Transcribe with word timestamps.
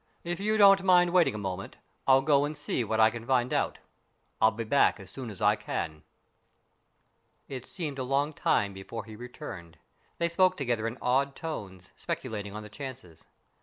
If 0.23 0.39
you 0.39 0.57
don't 0.57 0.81
mind 0.81 1.13
waiting 1.13 1.35
a 1.35 1.37
moment, 1.37 1.77
I'll 2.07 2.23
go 2.23 2.43
and 2.43 2.57
see 2.57 2.83
what 2.83 2.99
I 2.99 3.11
can 3.11 3.23
find 3.23 3.53
out. 3.53 3.77
I'll 4.41 4.49
be 4.49 4.63
back 4.63 4.99
as 4.99 5.11
soon 5.11 5.29
as 5.29 5.43
I 5.43 5.55
can." 5.55 6.01
It 7.47 7.67
seemed 7.67 7.99
a 7.99 8.03
long 8.03 8.33
time 8.33 8.73
before 8.73 9.03
he 9.05 9.15
returned. 9.15 9.77
They 10.17 10.27
spoke 10.27 10.57
together 10.57 10.87
in 10.87 10.97
awed 11.03 11.35
tones, 11.35 11.91
speculating 11.95 12.55
on 12.55 12.63
the 12.63 12.67
chances. 12.69 13.25